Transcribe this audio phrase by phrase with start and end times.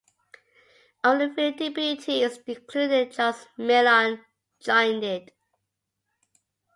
[1.03, 4.25] Only three deputies, including Charles Millon,
[4.59, 5.31] joined it.